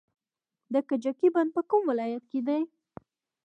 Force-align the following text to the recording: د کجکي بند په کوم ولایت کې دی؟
د 0.73 0.75
کجکي 0.89 1.27
بند 1.35 1.49
په 1.55 1.61
کوم 1.69 1.81
ولایت 1.91 2.23
کې 2.31 2.39
دی؟ 2.47 2.61